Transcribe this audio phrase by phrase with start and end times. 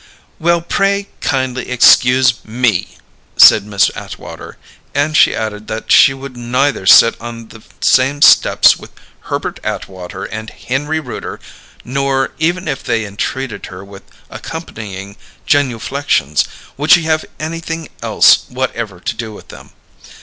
[0.39, 2.97] "Well, pray kindly excuse me!"
[3.37, 4.57] said Miss Atwater;
[4.95, 8.89] and she added that she would neither sit on the same steps with
[9.29, 11.39] Herbert Atwater and Henry Rooter,
[11.85, 14.01] nor, even if they entreated her with
[14.31, 16.45] accompanying genuflections,
[16.77, 19.69] would she have anything else whatever to do with them.